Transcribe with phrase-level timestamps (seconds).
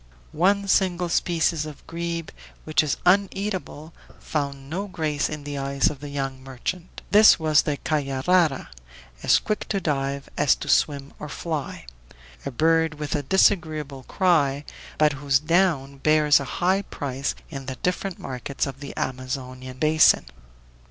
[0.33, 2.31] One single species of grebe,
[2.63, 7.61] which is uneatable, found no grace in the eyes of the young merchant; this was
[7.61, 8.69] the "caiarara,"
[9.21, 11.85] as quick to dive as to swim or fly;
[12.47, 14.65] a bird with a disagreeable cry,
[14.97, 20.25] but whose down bears a high price in the different markets of the Amazonian basin.